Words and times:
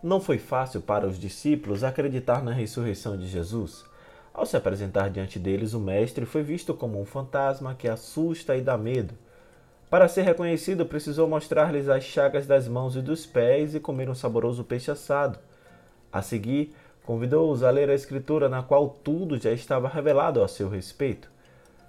Não 0.00 0.20
foi 0.20 0.38
fácil 0.38 0.80
para 0.80 1.08
os 1.08 1.18
discípulos 1.18 1.82
acreditar 1.82 2.40
na 2.40 2.52
ressurreição 2.52 3.16
de 3.16 3.26
Jesus. 3.26 3.84
Ao 4.32 4.46
se 4.46 4.56
apresentar 4.56 5.10
diante 5.10 5.40
deles, 5.40 5.74
o 5.74 5.80
Mestre 5.80 6.24
foi 6.24 6.40
visto 6.40 6.72
como 6.72 7.00
um 7.00 7.04
fantasma 7.04 7.74
que 7.74 7.88
assusta 7.88 8.56
e 8.56 8.60
dá 8.60 8.78
medo. 8.78 9.14
Para 9.90 10.06
ser 10.06 10.22
reconhecido, 10.22 10.86
precisou 10.86 11.26
mostrar-lhes 11.26 11.88
as 11.88 12.04
chagas 12.04 12.46
das 12.46 12.68
mãos 12.68 12.94
e 12.94 13.02
dos 13.02 13.26
pés 13.26 13.74
e 13.74 13.80
comer 13.80 14.08
um 14.08 14.14
saboroso 14.14 14.62
peixe 14.62 14.88
assado. 14.88 15.36
A 16.12 16.22
seguir, 16.22 16.72
convidou-os 17.04 17.64
a 17.64 17.70
ler 17.70 17.90
a 17.90 17.94
Escritura, 17.94 18.48
na 18.48 18.62
qual 18.62 18.88
tudo 18.88 19.36
já 19.36 19.50
estava 19.50 19.88
revelado 19.88 20.44
a 20.44 20.46
seu 20.46 20.68
respeito. 20.68 21.28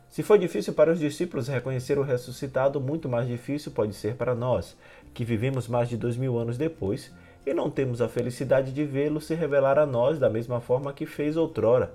Se 0.10 0.24
foi 0.24 0.40
difícil 0.40 0.74
para 0.74 0.92
os 0.92 0.98
discípulos 0.98 1.48
reconhecer 1.48 2.00
o 2.00 2.04
ressuscitado, 2.04 2.82
muito 2.82 3.08
mais 3.08 3.28
difícil 3.28 3.72
pode 3.72 3.94
ser 3.94 4.16
para 4.16 4.34
nós, 4.34 4.76
que 5.14 5.24
vivemos 5.24 5.68
mais 5.68 5.88
de 5.88 5.96
dois 5.96 6.18
mil 6.18 6.40
anos 6.40 6.58
depois 6.58 7.12
e 7.46 7.54
não 7.54 7.70
temos 7.70 8.02
a 8.02 8.08
felicidade 8.08 8.72
de 8.72 8.84
vê-lo 8.84 9.22
se 9.22 9.34
revelar 9.34 9.80
a 9.80 9.86
nós 9.86 10.20
da 10.20 10.30
mesma 10.30 10.60
forma 10.60 10.94
que 10.94 11.06
fez 11.06 11.38
outrora. 11.38 11.92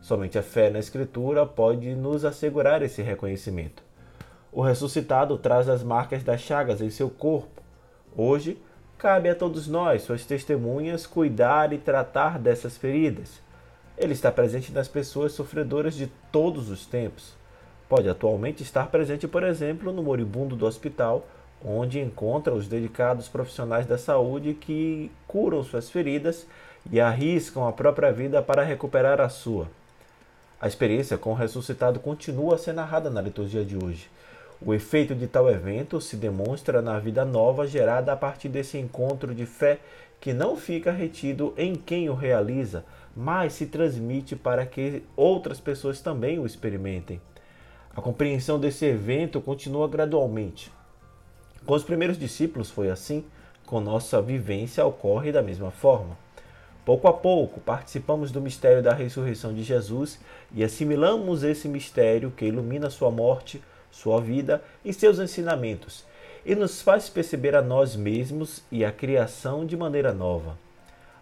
Somente 0.00 0.38
a 0.38 0.42
fé 0.42 0.68
na 0.68 0.78
Escritura 0.78 1.46
pode 1.46 1.94
nos 1.94 2.24
assegurar 2.24 2.82
esse 2.82 3.00
reconhecimento. 3.00 3.82
O 4.52 4.60
ressuscitado 4.60 5.38
traz 5.38 5.68
as 5.68 5.82
marcas 5.82 6.22
das 6.22 6.40
chagas 6.40 6.80
em 6.80 6.90
seu 6.90 7.08
corpo. 7.08 7.62
Hoje, 8.16 8.60
cabe 8.98 9.28
a 9.28 9.34
todos 9.34 9.66
nós, 9.66 10.02
suas 10.02 10.24
testemunhas, 10.24 11.06
cuidar 11.06 11.72
e 11.72 11.78
tratar 11.78 12.38
dessas 12.38 12.76
feridas. 12.76 13.40
Ele 13.96 14.12
está 14.12 14.30
presente 14.30 14.72
nas 14.72 14.88
pessoas 14.88 15.32
sofredoras 15.32 15.94
de 15.94 16.06
todos 16.30 16.68
os 16.68 16.84
tempos. 16.84 17.34
Pode 17.88 18.08
atualmente 18.08 18.62
estar 18.62 18.88
presente, 18.90 19.26
por 19.26 19.42
exemplo, 19.42 19.92
no 19.92 20.02
moribundo 20.02 20.56
do 20.56 20.66
hospital, 20.66 21.26
onde 21.64 21.98
encontra 21.98 22.54
os 22.54 22.68
dedicados 22.68 23.28
profissionais 23.28 23.86
da 23.86 23.96
saúde 23.96 24.54
que 24.54 25.10
curam 25.26 25.64
suas 25.64 25.88
feridas 25.88 26.46
e 26.90 27.00
arriscam 27.00 27.66
a 27.66 27.72
própria 27.72 28.12
vida 28.12 28.42
para 28.42 28.62
recuperar 28.62 29.20
a 29.20 29.28
sua. 29.28 29.66
A 30.60 30.68
experiência 30.68 31.16
com 31.16 31.30
o 31.30 31.34
ressuscitado 31.34 31.98
continua 31.98 32.54
a 32.56 32.58
ser 32.58 32.72
narrada 32.72 33.08
na 33.08 33.20
liturgia 33.20 33.64
de 33.64 33.76
hoje. 33.76 34.08
O 34.64 34.72
efeito 34.72 35.14
de 35.14 35.26
tal 35.26 35.50
evento 35.50 36.00
se 36.00 36.16
demonstra 36.16 36.80
na 36.80 36.98
vida 36.98 37.24
nova 37.24 37.66
gerada 37.66 38.12
a 38.12 38.16
partir 38.16 38.48
desse 38.48 38.78
encontro 38.78 39.34
de 39.34 39.44
fé 39.44 39.78
que 40.20 40.32
não 40.32 40.56
fica 40.56 40.90
retido 40.90 41.52
em 41.56 41.74
quem 41.74 42.08
o 42.08 42.14
realiza, 42.14 42.84
mas 43.14 43.52
se 43.52 43.66
transmite 43.66 44.34
para 44.34 44.64
que 44.64 45.02
outras 45.16 45.60
pessoas 45.60 46.00
também 46.00 46.38
o 46.38 46.46
experimentem. 46.46 47.20
A 47.94 48.00
compreensão 48.00 48.58
desse 48.58 48.86
evento 48.86 49.40
continua 49.40 49.86
gradualmente. 49.86 50.72
Com 51.66 51.72
os 51.72 51.82
primeiros 51.82 52.18
discípulos 52.18 52.70
foi 52.70 52.90
assim, 52.90 53.24
com 53.64 53.80
nossa 53.80 54.20
vivência 54.20 54.84
ocorre 54.84 55.32
da 55.32 55.40
mesma 55.40 55.70
forma. 55.70 56.18
Pouco 56.84 57.08
a 57.08 57.12
pouco, 57.14 57.58
participamos 57.58 58.30
do 58.30 58.38
mistério 58.38 58.82
da 58.82 58.92
ressurreição 58.92 59.54
de 59.54 59.62
Jesus 59.62 60.20
e 60.52 60.62
assimilamos 60.62 61.42
esse 61.42 61.66
mistério 61.66 62.30
que 62.30 62.44
ilumina 62.44 62.90
sua 62.90 63.10
morte, 63.10 63.62
sua 63.90 64.20
vida 64.20 64.62
e 64.84 64.92
seus 64.92 65.18
ensinamentos, 65.18 66.04
e 66.44 66.54
nos 66.54 66.82
faz 66.82 67.08
perceber 67.08 67.56
a 67.56 67.62
nós 67.62 67.96
mesmos 67.96 68.62
e 68.70 68.84
a 68.84 68.92
criação 68.92 69.64
de 69.64 69.74
maneira 69.74 70.12
nova. 70.12 70.58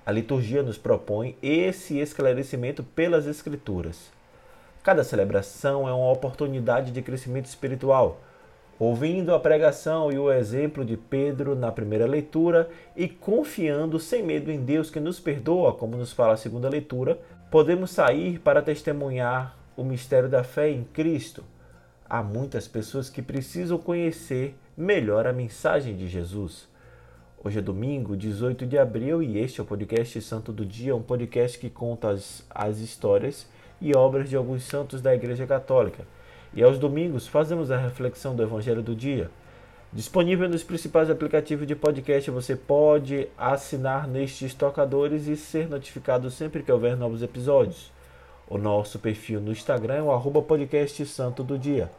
A 0.05 0.11
liturgia 0.11 0.65
nos 0.65 0.77
propõe 0.77 1.37
esse 1.41 2.01
esclarecimento 2.01 2.83
pelas 2.83 3.29
Escrituras. 3.29 4.11
Cada 4.83 5.05
celebração 5.05 5.89
é 5.89 5.93
uma 5.93 6.11
oportunidade 6.11 6.91
de 6.91 7.01
crescimento 7.01 7.47
espiritual 7.47 8.21
ouvindo 8.85 9.33
a 9.33 9.39
pregação 9.39 10.11
e 10.11 10.19
o 10.19 10.29
exemplo 10.29 10.85
de 10.85 10.97
Pedro 10.97 11.55
na 11.55 11.71
primeira 11.71 12.05
leitura 12.05 12.69
e 12.97 13.09
confiando 13.09 14.01
sem 14.01 14.25
medo 14.25 14.51
em 14.51 14.59
Deus 14.59 14.91
que 14.91 14.99
nos 14.99 15.21
perdoa, 15.21 15.73
como 15.73 15.97
nos 15.97 16.13
fala 16.13 16.33
a 16.33 16.37
segunda 16.37 16.69
leitura, 16.69 17.17
podemos 17.49 17.93
sair 17.93 18.41
para 18.41 18.61
testemunhar 18.61 19.57
o 19.77 19.85
mistério 19.85 20.29
da 20.29 20.43
fé 20.43 20.69
em 20.69 20.83
Cristo. 20.83 21.45
Há 22.11 22.25
muitas 22.25 22.67
pessoas 22.67 23.09
que 23.09 23.23
precisam 23.23 23.79
conhecer 23.79 24.57
melhor 24.77 25.29
a 25.29 25.33
mensagem 25.33 25.95
de 25.95 26.09
Jesus. 26.09 26.69
Hoje 27.45 27.61
é 27.61 27.63
domingo, 27.63 28.17
18 28.17 28.67
de 28.67 28.79
abril, 28.79 29.23
e 29.23 29.39
este 29.39 29.61
é 29.61 29.63
o 29.63 29.67
podcast 29.67 30.21
Santo 30.23 30.53
do 30.53 30.67
Dia, 30.67 30.97
um 30.97 31.03
podcast 31.03 31.57
que 31.57 31.71
conta 31.71 32.11
as, 32.11 32.45
as 32.51 32.81
histórias 32.81 33.47
e 33.81 33.95
obras 33.95 34.29
de 34.29 34.35
alguns 34.35 34.65
santos 34.65 35.01
da 35.01 35.15
Igreja 35.15 35.47
Católica. 35.47 36.05
E 36.55 36.63
aos 36.63 36.79
domingos 36.79 37.27
fazemos 37.27 37.71
a 37.71 37.79
reflexão 37.79 38.37
do 38.37 38.43
Evangelho 38.43 38.83
do 38.83 38.95
Dia. 38.95 39.31
Disponível 39.91 40.49
nos 40.49 40.63
principais 40.63 41.09
aplicativos 41.09 41.67
de 41.67 41.75
podcast, 41.75 42.31
você 42.31 42.55
pode 42.55 43.27
assinar 43.39 44.07
nestes 44.07 44.53
tocadores 44.53 45.27
e 45.29 45.37
ser 45.37 45.69
notificado 45.69 46.31
sempre 46.31 46.63
que 46.63 46.71
houver 46.71 46.95
novos 46.95 47.23
episódios. 47.23 47.91
O 48.47 48.59
nosso 48.59 48.99
perfil 48.99 49.41
no 49.41 49.51
Instagram 49.51 49.95
é 49.95 50.03
o 50.03 50.13
arroba 50.13 50.43
podcast 50.43 51.07
Santo 51.07 51.43
do 51.43 51.59
Dia. 51.59 51.91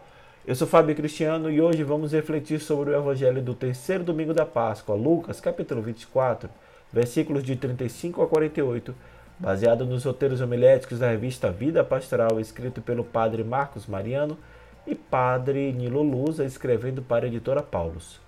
Eu 0.45 0.53
sou 0.53 0.67
Fábio 0.67 0.95
Cristiano 0.95 1.49
e 1.49 1.59
hoje 1.59 1.83
vamos 1.83 2.11
refletir 2.11 2.59
sobre 2.59 2.91
o 2.91 2.95
Evangelho 2.95 3.41
do 3.41 3.55
terceiro 3.55 4.03
domingo 4.03 4.35
da 4.35 4.45
Páscoa, 4.45 4.95
Lucas 4.95 5.39
capítulo 5.39 5.81
24, 5.81 6.47
versículos 6.91 7.43
de 7.43 7.55
35 7.55 8.21
a 8.21 8.27
48 8.27 8.93
baseado 9.39 9.85
nos 9.85 10.05
roteiros 10.05 10.41
homiléticos 10.41 10.99
da 10.99 11.09
revista 11.09 11.51
Vida 11.51 11.83
Pastoral, 11.83 12.39
escrito 12.39 12.81
pelo 12.81 13.03
padre 13.03 13.43
Marcos 13.43 13.87
Mariano 13.87 14.37
e 14.85 14.95
padre 14.95 15.71
Nilo 15.71 16.01
Lusa, 16.01 16.45
escrevendo 16.45 17.01
para 17.01 17.25
a 17.25 17.27
editora 17.27 17.61
Paulus. 17.61 18.19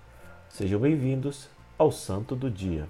Sejam 0.48 0.80
bem-vindos 0.80 1.48
ao 1.78 1.92
Santo 1.92 2.34
do 2.34 2.50
Dia. 2.50 2.86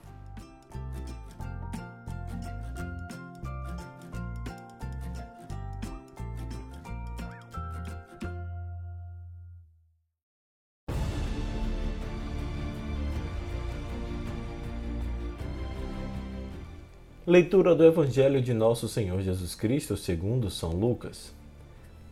Leitura 17.28 17.74
do 17.74 17.84
Evangelho 17.84 18.40
de 18.40 18.54
Nosso 18.54 18.88
Senhor 18.88 19.20
Jesus 19.20 19.52
Cristo 19.56 19.96
segundo 19.96 20.48
São 20.48 20.70
Lucas. 20.70 21.34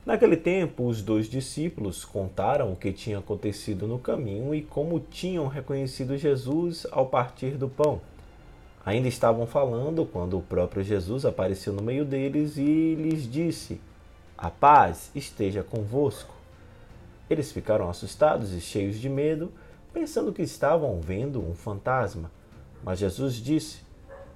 Naquele 0.04 0.36
tempo, 0.36 0.88
os 0.88 1.02
dois 1.02 1.28
discípulos 1.28 2.04
contaram 2.04 2.72
o 2.72 2.76
que 2.76 2.92
tinha 2.92 3.20
acontecido 3.20 3.86
no 3.86 3.97
caminho 3.97 4.52
e 4.52 4.60
como 4.60 4.98
tinham 4.98 5.47
reconhecido 5.47 6.19
Jesus 6.19 6.84
ao 6.91 7.06
partir 7.06 7.52
do 7.52 7.69
pão. 7.69 8.00
Ainda 8.84 9.06
estavam 9.06 9.47
falando 9.47 10.04
quando 10.04 10.36
o 10.36 10.42
próprio 10.42 10.82
Jesus 10.82 11.25
apareceu 11.25 11.72
no 11.72 11.81
meio 11.81 12.04
deles 12.04 12.56
e 12.56 12.96
lhes 12.96 13.31
disse: 13.31 13.81
A 14.36 14.50
paz 14.50 15.12
esteja 15.14 15.62
convosco. 15.62 16.34
Eles 17.31 17.52
ficaram 17.52 17.88
assustados 17.88 18.52
e 18.52 18.60
cheios 18.60 18.98
de 18.98 19.08
medo, 19.08 19.52
pensando 19.92 20.32
que 20.32 20.42
estavam 20.42 21.00
vendo 21.00 21.41
um 21.41 21.54
fantasma. 21.54 22.32
Mas 22.82 22.98
Jesus 22.98 23.36
disse: 23.36 23.84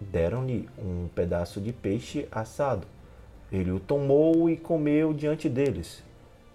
Deram-lhe 0.00 0.68
um 0.78 1.08
pedaço 1.14 1.60
de 1.60 1.72
peixe 1.72 2.28
assado. 2.30 2.86
Ele 3.50 3.70
o 3.70 3.80
tomou 3.80 4.48
e 4.48 4.56
comeu 4.56 5.12
diante 5.12 5.48
deles. 5.48 6.02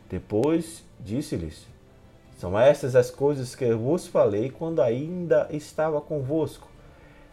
Depois 0.10 0.84
disse-lhes: 1.00 1.68
São 2.38 2.58
estas 2.58 2.96
as 2.96 3.10
coisas 3.10 3.56
que 3.56 3.66
eu 3.66 3.80
vos 3.80 4.08
falei 4.08 4.50
quando 4.50 4.82
ainda 4.82 5.48
estava 5.52 6.00
convosco. 6.00 6.70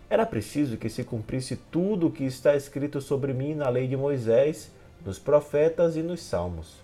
Era 0.08 0.26
preciso 0.26 0.76
que 0.76 0.88
se 0.88 1.04
cumprisse 1.04 1.56
tudo 1.70 2.08
o 2.08 2.10
que 2.10 2.24
está 2.24 2.56
escrito 2.56 3.00
sobre 3.00 3.32
mim 3.32 3.54
na 3.54 3.68
lei 3.68 3.86
de 3.86 3.96
Moisés, 3.96 4.72
nos 5.04 5.18
profetas 5.18 5.94
e 5.94 6.02
nos 6.02 6.20
salmos. 6.20 6.74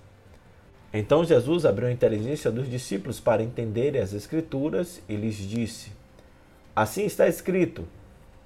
Então 0.92 1.24
Jesus 1.24 1.66
abriu 1.66 1.88
a 1.88 1.92
inteligência 1.92 2.50
dos 2.50 2.70
discípulos 2.70 3.18
para 3.18 3.42
entenderem 3.42 4.00
as 4.00 4.12
Escrituras 4.12 5.02
e 5.08 5.16
lhes 5.16 5.36
disse: 5.36 5.90
Assim 6.74 7.04
está 7.04 7.26
escrito: 7.26 7.84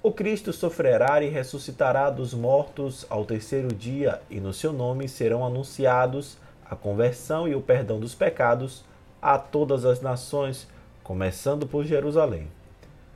o 0.03 0.11
Cristo 0.11 0.51
sofrerá 0.51 1.21
e 1.21 1.29
ressuscitará 1.29 2.09
dos 2.09 2.33
mortos 2.33 3.05
ao 3.07 3.23
terceiro 3.23 3.67
dia, 3.67 4.19
e 4.31 4.39
no 4.39 4.51
seu 4.51 4.73
nome 4.73 5.07
serão 5.07 5.45
anunciados 5.45 6.37
a 6.65 6.75
conversão 6.75 7.47
e 7.47 7.53
o 7.53 7.61
perdão 7.61 7.99
dos 7.99 8.15
pecados 8.15 8.83
a 9.21 9.37
todas 9.37 9.85
as 9.85 10.01
nações, 10.01 10.67
começando 11.03 11.67
por 11.67 11.85
Jerusalém. 11.85 12.47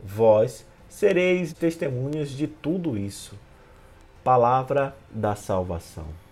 Vós 0.03 0.63
sereis 0.87 1.53
testemunhas 1.53 2.29
de 2.29 2.45
tudo 2.45 2.95
isso. 2.95 3.35
Palavra 4.23 4.95
da 5.09 5.35
salvação. 5.35 6.25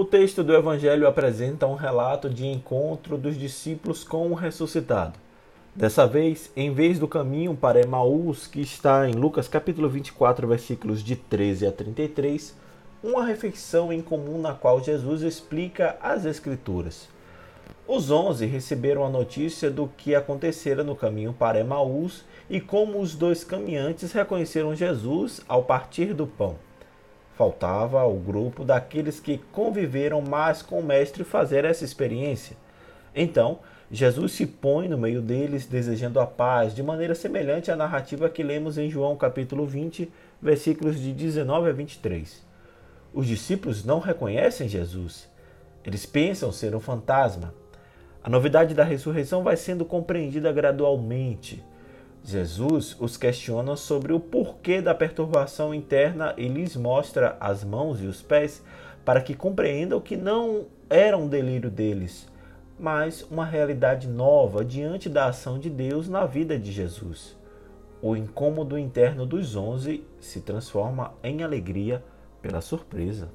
O 0.00 0.04
texto 0.06 0.42
do 0.42 0.54
Evangelho 0.54 1.06
apresenta 1.06 1.66
um 1.66 1.74
relato 1.74 2.30
de 2.30 2.46
encontro 2.46 3.18
dos 3.18 3.38
discípulos 3.38 4.02
com 4.02 4.30
o 4.30 4.34
ressuscitado. 4.34 5.18
Dessa 5.76 6.06
vez, 6.06 6.50
em 6.56 6.72
vez 6.72 6.98
do 6.98 7.06
caminho 7.06 7.54
para 7.54 7.82
Emaús, 7.82 8.46
que 8.46 8.62
está 8.62 9.06
em 9.06 9.12
Lucas 9.12 9.46
capítulo 9.46 9.90
24, 9.90 10.48
versículos 10.48 11.04
de 11.04 11.16
13 11.16 11.66
a 11.66 11.72
33, 11.72 12.56
uma 13.04 13.26
refeição 13.26 13.92
em 13.92 14.00
comum 14.00 14.40
na 14.40 14.54
qual 14.54 14.82
Jesus 14.82 15.20
explica 15.20 15.98
as 16.00 16.24
Escrituras. 16.24 17.06
Os 17.86 18.10
onze 18.10 18.46
receberam 18.46 19.04
a 19.04 19.10
notícia 19.10 19.70
do 19.70 19.86
que 19.98 20.14
acontecera 20.14 20.82
no 20.82 20.96
caminho 20.96 21.34
para 21.34 21.60
Emaús 21.60 22.24
e 22.48 22.58
como 22.58 23.00
os 23.00 23.14
dois 23.14 23.44
caminhantes 23.44 24.12
reconheceram 24.12 24.74
Jesus 24.74 25.42
ao 25.46 25.62
partir 25.62 26.14
do 26.14 26.26
pão. 26.26 26.56
Faltava 27.40 28.02
ao 28.02 28.12
grupo 28.16 28.66
daqueles 28.66 29.18
que 29.18 29.38
conviveram 29.50 30.20
mais 30.20 30.60
com 30.60 30.78
o 30.78 30.84
Mestre 30.84 31.24
fazer 31.24 31.64
essa 31.64 31.86
experiência. 31.86 32.54
Então, 33.16 33.60
Jesus 33.90 34.32
se 34.32 34.44
põe 34.44 34.90
no 34.90 34.98
meio 34.98 35.22
deles, 35.22 35.64
desejando 35.64 36.20
a 36.20 36.26
paz, 36.26 36.74
de 36.74 36.82
maneira 36.82 37.14
semelhante 37.14 37.70
à 37.70 37.76
narrativa 37.76 38.28
que 38.28 38.42
lemos 38.42 38.76
em 38.76 38.90
João 38.90 39.16
capítulo 39.16 39.64
20, 39.64 40.12
versículos 40.42 41.00
de 41.00 41.14
19 41.14 41.70
a 41.70 41.72
23. 41.72 42.44
Os 43.10 43.26
discípulos 43.26 43.86
não 43.86 44.00
reconhecem 44.00 44.68
Jesus. 44.68 45.26
Eles 45.82 46.04
pensam 46.04 46.52
ser 46.52 46.74
um 46.74 46.80
fantasma. 46.80 47.54
A 48.22 48.28
novidade 48.28 48.74
da 48.74 48.84
ressurreição 48.84 49.42
vai 49.42 49.56
sendo 49.56 49.86
compreendida 49.86 50.52
gradualmente. 50.52 51.64
Jesus 52.22 52.96
os 53.00 53.16
questiona 53.16 53.76
sobre 53.76 54.12
o 54.12 54.20
porquê 54.20 54.80
da 54.82 54.94
perturbação 54.94 55.74
interna 55.74 56.34
e 56.36 56.46
lhes 56.48 56.76
mostra 56.76 57.36
as 57.40 57.64
mãos 57.64 58.02
e 58.02 58.06
os 58.06 58.20
pés 58.22 58.62
para 59.04 59.22
que 59.22 59.34
compreendam 59.34 60.00
que 60.00 60.16
não 60.16 60.66
era 60.88 61.16
um 61.16 61.28
delírio 61.28 61.70
deles, 61.70 62.28
mas 62.78 63.26
uma 63.30 63.44
realidade 63.44 64.06
nova 64.06 64.64
diante 64.64 65.08
da 65.08 65.26
ação 65.26 65.58
de 65.58 65.70
Deus 65.70 66.08
na 66.08 66.26
vida 66.26 66.58
de 66.58 66.70
Jesus. 66.70 67.36
O 68.02 68.16
incômodo 68.16 68.78
interno 68.78 69.26
dos 69.26 69.56
onze 69.56 70.04
se 70.20 70.40
transforma 70.40 71.12
em 71.22 71.42
alegria 71.42 72.02
pela 72.40 72.60
surpresa. 72.60 73.28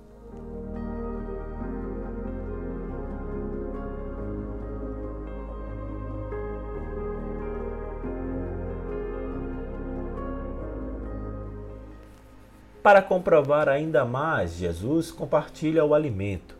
Para 12.85 13.01
comprovar 13.01 13.67
ainda 13.67 14.05
mais, 14.05 14.57
Jesus 14.57 15.09
compartilha 15.09 15.83
o 15.83 15.95
alimento, 15.95 16.55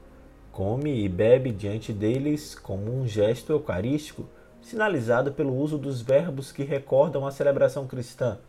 come 0.51 1.03
e 1.03 1.07
bebe 1.07 1.51
diante 1.51 1.93
deles 1.93 2.55
como 2.55 2.91
um 2.91 3.07
gesto 3.07 3.51
eucarístico, 3.51 4.25
sinalizado 4.59 5.33
pelo 5.33 5.55
uso 5.55 5.77
dos 5.77 6.01
verbos 6.01 6.51
que 6.51 6.63
recordam 6.63 7.27
a 7.27 7.31
celebração 7.31 7.85
cristã. 7.85 8.39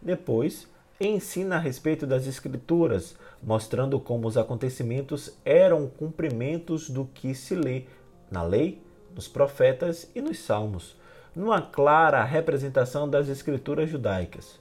Depois, 0.00 0.66
ensina 1.00 1.54
a 1.54 1.60
respeito 1.60 2.08
das 2.08 2.26
Escrituras, 2.26 3.14
mostrando 3.40 4.00
como 4.00 4.26
os 4.26 4.36
acontecimentos 4.36 5.32
eram 5.44 5.86
cumprimentos 5.86 6.90
do 6.90 7.04
que 7.04 7.36
se 7.36 7.54
lê 7.54 7.84
na 8.32 8.42
lei, 8.42 8.82
nos 9.14 9.28
profetas 9.28 10.10
e 10.12 10.20
nos 10.20 10.40
salmos, 10.40 10.96
numa 11.36 11.62
clara 11.62 12.24
representação 12.24 13.08
das 13.08 13.28
Escrituras 13.28 13.88
judaicas. 13.88 14.58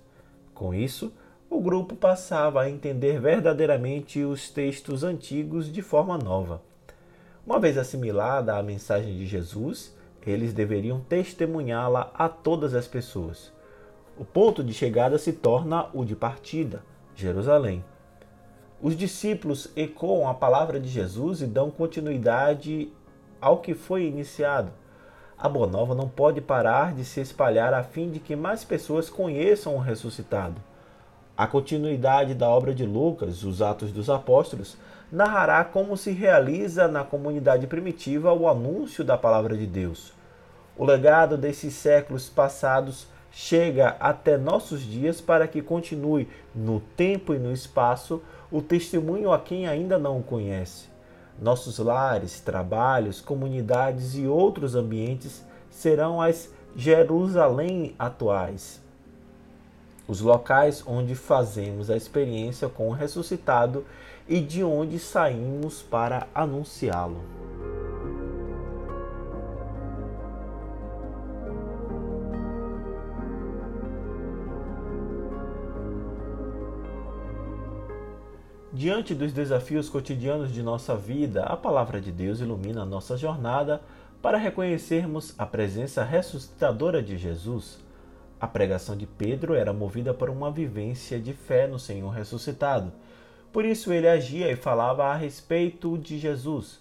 Com 0.53 0.75
isso, 0.75 1.11
o 1.51 1.59
grupo 1.59 1.97
passava 1.97 2.61
a 2.61 2.69
entender 2.69 3.19
verdadeiramente 3.19 4.23
os 4.23 4.49
textos 4.49 5.03
antigos 5.03 5.69
de 5.69 5.81
forma 5.81 6.17
nova. 6.17 6.61
Uma 7.45 7.59
vez 7.59 7.77
assimilada 7.77 8.55
a 8.55 8.63
mensagem 8.63 9.17
de 9.17 9.25
Jesus, 9.25 9.93
eles 10.25 10.53
deveriam 10.53 11.01
testemunhá-la 11.01 12.09
a 12.13 12.29
todas 12.29 12.73
as 12.73 12.87
pessoas. 12.87 13.51
O 14.17 14.23
ponto 14.23 14.63
de 14.63 14.73
chegada 14.73 15.17
se 15.17 15.33
torna 15.33 15.89
o 15.93 16.05
de 16.05 16.15
partida, 16.15 16.83
Jerusalém. 17.13 17.83
Os 18.81 18.95
discípulos 18.95 19.69
ecoam 19.75 20.29
a 20.29 20.33
palavra 20.33 20.79
de 20.79 20.87
Jesus 20.87 21.41
e 21.41 21.47
dão 21.47 21.69
continuidade 21.69 22.93
ao 23.41 23.57
que 23.57 23.73
foi 23.73 24.05
iniciado. 24.05 24.71
A 25.37 25.49
Boa 25.49 25.67
Nova 25.67 25.93
não 25.93 26.07
pode 26.07 26.39
parar 26.39 26.93
de 26.93 27.03
se 27.03 27.19
espalhar 27.19 27.73
a 27.73 27.83
fim 27.83 28.09
de 28.09 28.21
que 28.21 28.37
mais 28.37 28.63
pessoas 28.63 29.09
conheçam 29.09 29.75
o 29.75 29.79
ressuscitado. 29.79 30.70
A 31.41 31.47
continuidade 31.47 32.35
da 32.35 32.47
obra 32.47 32.71
de 32.71 32.85
Lucas, 32.85 33.43
os 33.43 33.63
Atos 33.63 33.91
dos 33.91 34.11
Apóstolos, 34.11 34.77
narrará 35.11 35.63
como 35.65 35.97
se 35.97 36.11
realiza 36.11 36.87
na 36.87 37.03
comunidade 37.03 37.65
primitiva 37.65 38.31
o 38.31 38.47
anúncio 38.47 39.03
da 39.03 39.17
palavra 39.17 39.57
de 39.57 39.65
Deus. 39.65 40.13
O 40.77 40.85
legado 40.85 41.39
desses 41.39 41.73
séculos 41.73 42.29
passados 42.29 43.07
chega 43.31 43.95
até 43.99 44.37
nossos 44.37 44.81
dias 44.83 45.19
para 45.19 45.47
que 45.47 45.63
continue 45.63 46.29
no 46.53 46.79
tempo 46.79 47.33
e 47.33 47.39
no 47.39 47.51
espaço 47.51 48.21
o 48.51 48.61
testemunho 48.61 49.33
a 49.33 49.39
quem 49.39 49.67
ainda 49.67 49.97
não 49.97 50.19
o 50.19 50.23
conhece. 50.23 50.89
Nossos 51.41 51.79
lares, 51.79 52.39
trabalhos, 52.39 53.19
comunidades 53.19 54.13
e 54.13 54.27
outros 54.27 54.75
ambientes 54.75 55.43
serão 55.71 56.21
as 56.21 56.53
Jerusalém 56.75 57.95
atuais 57.97 58.80
os 60.11 60.19
locais 60.19 60.83
onde 60.85 61.15
fazemos 61.15 61.89
a 61.89 61.95
experiência 61.95 62.67
com 62.67 62.89
o 62.89 62.91
ressuscitado 62.91 63.85
e 64.27 64.41
de 64.41 64.61
onde 64.61 64.99
saímos 64.99 65.81
para 65.81 66.27
anunciá-lo. 66.35 67.21
Diante 78.73 79.15
dos 79.15 79.31
desafios 79.31 79.87
cotidianos 79.87 80.51
de 80.51 80.61
nossa 80.61 80.93
vida, 80.93 81.43
a 81.43 81.55
palavra 81.55 82.01
de 82.01 82.11
Deus 82.11 82.41
ilumina 82.41 82.83
nossa 82.83 83.15
jornada 83.15 83.81
para 84.21 84.37
reconhecermos 84.37 85.33
a 85.37 85.45
presença 85.45 86.03
ressuscitadora 86.03 87.01
de 87.01 87.17
Jesus 87.17 87.79
a 88.41 88.47
pregação 88.47 88.97
de 88.97 89.05
Pedro 89.05 89.53
era 89.53 89.71
movida 89.71 90.15
por 90.15 90.27
uma 90.27 90.49
vivência 90.49 91.19
de 91.19 91.31
fé 91.31 91.67
no 91.67 91.77
Senhor 91.77 92.09
ressuscitado. 92.09 92.91
Por 93.53 93.63
isso 93.63 93.93
ele 93.93 94.07
agia 94.07 94.51
e 94.51 94.55
falava 94.55 95.05
a 95.05 95.15
respeito 95.15 95.95
de 95.95 96.17
Jesus. 96.17 96.79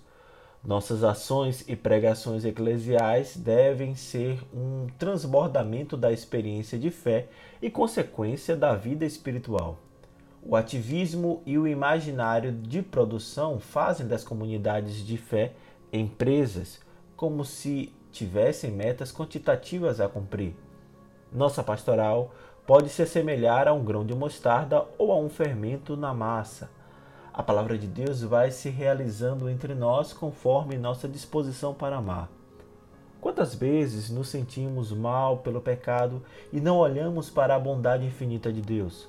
Nossas 0.65 1.05
ações 1.05 1.69
e 1.69 1.77
pregações 1.77 2.47
eclesiais 2.47 3.37
devem 3.37 3.95
ser 3.95 4.43
um 4.55 4.87
transbordamento 4.99 5.99
da 5.99 6.11
experiência 6.11 6.79
de 6.79 6.91
fé 6.91 7.29
e 7.61 7.69
consequência 7.69 8.57
da 8.57 8.75
vida 8.75 9.05
espiritual. 9.05 9.79
O 10.43 10.57
ativismo 10.57 11.43
e 11.45 11.59
o 11.59 11.69
imaginário 11.69 12.53
de 12.53 12.81
produção 12.81 13.61
fazem 13.61 14.07
das 14.07 14.25
comunidades 14.25 15.05
de 15.07 15.19
fé 15.19 15.53
empresas, 15.93 16.81
como 17.15 17.45
se 17.45 17.93
tivessem 18.11 18.71
metas 18.71 19.13
quantitativas 19.13 20.01
a 20.01 20.09
cumprir. 20.09 20.55
Nossa 21.33 21.63
pastoral 21.63 22.33
pode 22.67 22.89
se 22.89 23.03
assemelhar 23.03 23.69
a 23.69 23.73
um 23.73 23.85
grão 23.85 24.05
de 24.05 24.15
mostarda 24.15 24.85
ou 24.99 25.13
a 25.13 25.17
um 25.17 25.29
fermento 25.29 25.97
na 25.97 26.13
massa. 26.13 26.71
A 27.33 27.43
palavra 27.43 27.79
de 27.79 27.87
Deus 27.87 28.23
vai 28.23 28.51
se 28.51 28.69
realizando 28.69 29.49
entre 29.49 29.75
nós 29.75 30.13
conforme 30.13 30.77
nossa 30.77 31.09
disposição 31.09 31.73
para 31.73 31.97
amar. 31.97 32.29
Quantas 33.21 33.55
vezes 33.55 34.11
nos 34.11 34.29
sentimos 34.29 34.91
mal 34.93 35.39
pelo 35.39 35.61
pecado 35.61 36.23
e 36.53 36.61
não 36.61 36.79
olhamos 36.79 37.31
para 37.31 37.55
a 37.55 37.59
bondade 37.59 38.07
infinita 38.07 38.53
de 38.53 38.61
Deus? 38.61 39.09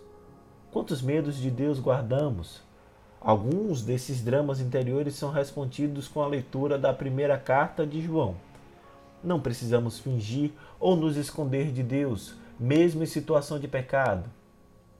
Quantos 0.71 1.01
medos 1.01 1.37
de 1.37 1.49
Deus 1.49 1.79
guardamos? 1.79 2.61
Alguns 3.19 3.81
desses 3.81 4.23
dramas 4.23 4.59
interiores 4.59 5.15
são 5.15 5.31
respondidos 5.31 6.07
com 6.07 6.21
a 6.21 6.27
leitura 6.27 6.77
da 6.77 6.93
primeira 6.93 7.37
carta 7.37 7.85
de 7.85 8.01
João. 8.01 8.35
Não 9.23 9.39
precisamos 9.39 9.99
fingir 9.99 10.51
ou 10.79 10.95
nos 10.95 11.17
esconder 11.17 11.71
de 11.71 11.83
Deus, 11.83 12.35
mesmo 12.59 13.03
em 13.03 13.07
situação 13.07 13.59
de 13.59 13.67
pecado. 13.67 14.29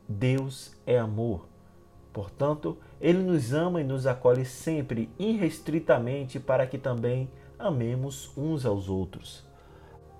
Deus 0.08 0.76
é 0.86 0.98
amor. 0.98 1.48
Portanto, 2.14 2.78
Ele 3.00 3.20
nos 3.20 3.54
ama 3.54 3.82
e 3.82 3.84
nos 3.84 4.06
acolhe 4.06 4.46
sempre, 4.46 5.10
irrestritamente, 5.18 6.40
para 6.40 6.68
que 6.68 6.78
também 6.78 7.30
amemos 7.58 8.32
uns 8.38 8.66
aos 8.66 8.90
outros. 8.90 9.44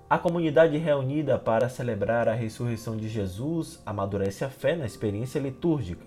A 0.08 0.18
comunidade 0.18 0.76
reunida 0.76 1.38
para 1.38 1.68
celebrar 1.68 2.28
a 2.28 2.34
ressurreição 2.34 2.96
de 2.96 3.08
Jesus 3.08 3.80
amadurece 3.84 4.44
a 4.44 4.50
fé 4.50 4.76
na 4.76 4.84
experiência 4.84 5.38
litúrgica. 5.38 6.04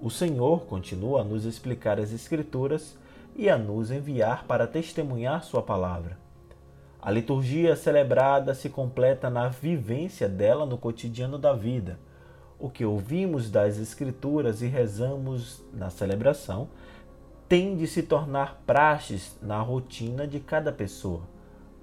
O 0.00 0.08
Senhor 0.08 0.66
continua 0.66 1.22
a 1.22 1.24
nos 1.24 1.44
explicar 1.44 1.98
as 1.98 2.12
Escrituras 2.12 2.96
e 3.34 3.50
a 3.50 3.58
nos 3.58 3.90
enviar 3.90 4.44
para 4.44 4.66
testemunhar 4.66 5.42
Sua 5.42 5.62
palavra. 5.62 6.19
A 7.02 7.10
liturgia 7.10 7.74
celebrada 7.76 8.54
se 8.54 8.68
completa 8.68 9.30
na 9.30 9.48
vivência 9.48 10.28
dela 10.28 10.66
no 10.66 10.76
cotidiano 10.76 11.38
da 11.38 11.54
vida. 11.54 11.98
O 12.58 12.68
que 12.68 12.84
ouvimos 12.84 13.50
das 13.50 13.78
Escrituras 13.78 14.60
e 14.60 14.66
rezamos 14.66 15.64
na 15.72 15.88
celebração 15.88 16.68
tem 17.48 17.74
de 17.74 17.86
se 17.86 18.02
tornar 18.02 18.62
praxes 18.66 19.36
na 19.40 19.60
rotina 19.60 20.26
de 20.26 20.38
cada 20.40 20.70
pessoa. 20.70 21.22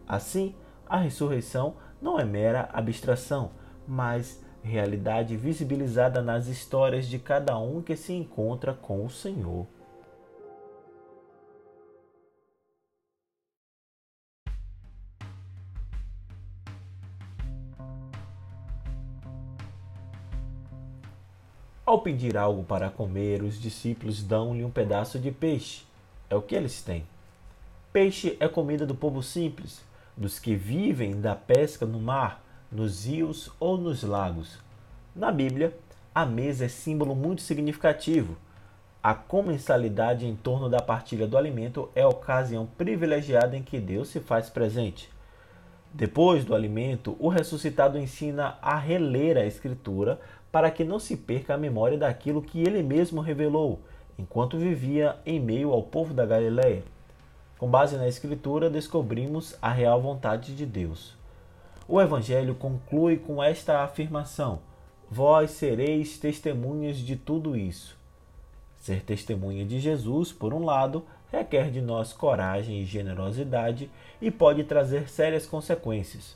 Assim, 0.07 0.55
a 0.87 0.97
ressurreição 0.97 1.75
não 1.99 2.19
é 2.19 2.23
mera 2.23 2.69
abstração, 2.71 3.51
mas 3.87 4.41
realidade 4.61 5.35
visibilizada 5.35 6.21
nas 6.21 6.47
histórias 6.47 7.07
de 7.07 7.17
cada 7.17 7.57
um 7.57 7.81
que 7.81 7.95
se 7.95 8.13
encontra 8.13 8.73
com 8.73 9.03
o 9.03 9.09
Senhor. 9.09 9.65
Ao 21.87 21.99
pedir 21.99 22.35
algo 22.35 22.65
para 22.65 22.89
comer, 22.89 23.41
os 23.41 23.57
discípulos 23.57 24.21
dão-lhe 24.21 24.61
um 24.61 24.69
pedaço 24.69 25.17
de 25.17 25.31
peixe. 25.31 25.85
É 26.29 26.35
o 26.35 26.41
que 26.41 26.53
eles 26.53 26.81
têm. 26.81 27.05
Peixe 27.93 28.35
é 28.41 28.47
comida 28.49 28.85
do 28.85 28.93
povo 28.93 29.23
simples, 29.23 29.85
dos 30.17 30.37
que 30.37 30.53
vivem 30.53 31.21
da 31.21 31.33
pesca 31.33 31.85
no 31.85 31.97
mar, 31.97 32.43
nos 32.69 33.05
rios 33.05 33.49
ou 33.57 33.77
nos 33.77 34.03
lagos. 34.03 34.59
Na 35.15 35.31
Bíblia, 35.31 35.77
a 36.13 36.25
mesa 36.25 36.65
é 36.65 36.67
símbolo 36.67 37.15
muito 37.15 37.41
significativo. 37.41 38.35
A 39.01 39.13
comensalidade 39.15 40.25
em 40.27 40.35
torno 40.35 40.67
da 40.67 40.81
partilha 40.81 41.25
do 41.25 41.37
alimento 41.37 41.89
é 41.95 42.01
a 42.01 42.09
ocasião 42.09 42.67
privilegiada 42.77 43.55
em 43.55 43.63
que 43.63 43.79
Deus 43.79 44.09
se 44.09 44.19
faz 44.19 44.49
presente. 44.49 45.09
Depois 45.93 46.43
do 46.43 46.53
alimento, 46.53 47.15
o 47.17 47.29
ressuscitado 47.29 47.97
ensina 47.97 48.57
a 48.61 48.77
reler 48.77 49.37
a 49.37 49.45
Escritura 49.45 50.19
para 50.57 50.71
que 50.71 50.83
não 50.83 50.97
se 50.97 51.15
perca 51.15 51.53
a 51.53 51.57
memória 51.57 51.99
daquilo 51.99 52.41
que 52.41 52.63
ele 52.63 52.81
mesmo 52.81 53.21
revelou 53.21 53.79
enquanto 54.17 54.57
vivia 54.57 55.15
em 55.23 55.39
meio 55.39 55.71
ao 55.71 55.83
povo 55.83 56.15
da 56.15 56.25
Galiléia. 56.25 56.81
Com 57.59 57.69
base 57.69 57.95
na 57.95 58.07
Escritura, 58.07 58.67
descobrimos 58.67 59.55
a 59.61 59.71
real 59.71 60.01
vontade 60.01 60.55
de 60.55 60.65
Deus. 60.65 61.15
O 61.87 62.01
Evangelho 62.01 62.55
conclui 62.55 63.17
com 63.17 63.43
esta 63.43 63.83
afirmação: 63.83 64.57
Vós 65.11 65.51
sereis 65.51 66.17
testemunhas 66.17 66.97
de 66.97 67.15
tudo 67.15 67.55
isso. 67.55 67.95
Ser 68.77 69.03
testemunha 69.03 69.63
de 69.63 69.79
Jesus, 69.79 70.33
por 70.33 70.55
um 70.55 70.65
lado, 70.65 71.05
requer 71.31 71.69
de 71.69 71.83
nós 71.83 72.13
coragem 72.13 72.81
e 72.81 72.85
generosidade 72.85 73.91
e 74.19 74.31
pode 74.31 74.63
trazer 74.63 75.07
sérias 75.07 75.45
consequências. 75.45 76.35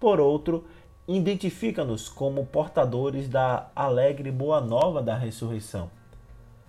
Por 0.00 0.20
outro, 0.20 0.64
identifica-nos 1.16 2.06
como 2.06 2.44
portadores 2.44 3.28
da 3.28 3.70
alegre 3.74 4.30
boa 4.30 4.60
nova 4.60 5.00
da 5.00 5.16
ressurreição. 5.16 5.90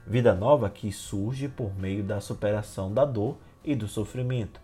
Vida 0.08 0.34
nova 0.34 0.70
que 0.70 0.92
surge 0.94 1.50
por 1.50 1.76
meio 1.76 2.02
da 2.04 2.22
superação 2.22 2.94
da 2.94 3.04
dor 3.04 3.36
e 3.64 3.76
do 3.76 3.88
sofrimento. 3.88 4.62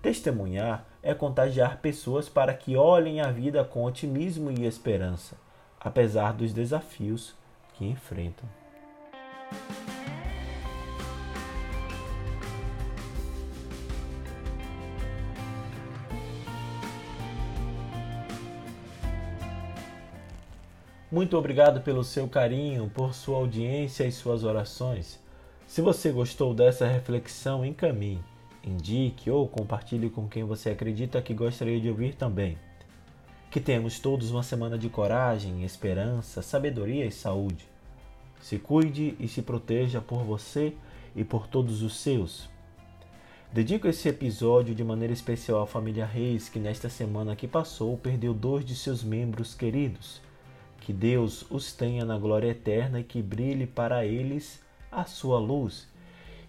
Testemunhar 0.00 0.86
é 1.02 1.12
contagiar 1.12 1.78
pessoas 1.78 2.28
para 2.28 2.54
que 2.54 2.76
olhem 2.76 3.20
a 3.20 3.30
vida 3.32 3.64
com 3.64 3.84
otimismo 3.84 4.50
e 4.50 4.64
esperança, 4.64 5.36
apesar 5.80 6.32
dos 6.32 6.52
desafios 6.52 7.34
que 7.74 7.84
enfrentam. 7.84 8.48
Muito 21.14 21.38
obrigado 21.38 21.80
pelo 21.80 22.02
seu 22.02 22.26
carinho, 22.26 22.90
por 22.92 23.14
sua 23.14 23.36
audiência 23.36 24.04
e 24.04 24.10
suas 24.10 24.42
orações. 24.42 25.20
Se 25.64 25.80
você 25.80 26.10
gostou 26.10 26.52
dessa 26.52 26.88
reflexão, 26.88 27.64
encaminhe, 27.64 28.18
indique 28.64 29.30
ou 29.30 29.46
compartilhe 29.46 30.10
com 30.10 30.26
quem 30.26 30.42
você 30.42 30.70
acredita 30.70 31.22
que 31.22 31.32
gostaria 31.32 31.80
de 31.80 31.88
ouvir 31.88 32.16
também. 32.16 32.58
Que 33.48 33.60
tenhamos 33.60 34.00
todos 34.00 34.32
uma 34.32 34.42
semana 34.42 34.76
de 34.76 34.88
coragem, 34.88 35.62
esperança, 35.62 36.42
sabedoria 36.42 37.06
e 37.06 37.12
saúde. 37.12 37.64
Se 38.40 38.58
cuide 38.58 39.14
e 39.20 39.28
se 39.28 39.40
proteja 39.40 40.00
por 40.00 40.24
você 40.24 40.74
e 41.14 41.22
por 41.22 41.46
todos 41.46 41.80
os 41.82 41.96
seus. 41.96 42.48
Dedico 43.52 43.86
esse 43.86 44.08
episódio 44.08 44.74
de 44.74 44.82
maneira 44.82 45.14
especial 45.14 45.62
à 45.62 45.66
família 45.68 46.06
Reis, 46.06 46.48
que 46.48 46.58
nesta 46.58 46.88
semana 46.88 47.36
que 47.36 47.46
passou 47.46 47.96
perdeu 47.96 48.34
dois 48.34 48.64
de 48.64 48.74
seus 48.74 49.04
membros 49.04 49.54
queridos. 49.54 50.20
Que 50.84 50.92
Deus 50.92 51.46
os 51.50 51.72
tenha 51.72 52.04
na 52.04 52.18
glória 52.18 52.48
eterna 52.50 53.00
e 53.00 53.04
que 53.04 53.22
brilhe 53.22 53.66
para 53.66 54.04
eles 54.04 54.62
a 54.92 55.04
sua 55.04 55.38
luz, 55.38 55.88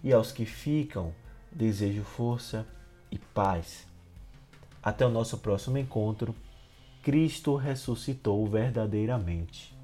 e 0.04 0.12
aos 0.12 0.30
que 0.30 0.44
ficam, 0.44 1.12
desejo 1.50 2.04
força 2.04 2.66
e 3.10 3.18
paz. 3.18 3.86
Até 4.82 5.04
o 5.04 5.10
nosso 5.10 5.38
próximo 5.38 5.78
encontro. 5.78 6.34
Cristo 7.02 7.56
ressuscitou 7.56 8.46
verdadeiramente. 8.46 9.75